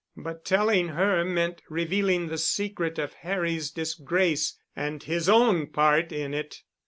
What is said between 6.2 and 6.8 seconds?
it.